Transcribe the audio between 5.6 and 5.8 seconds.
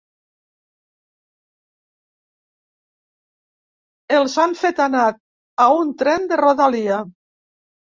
a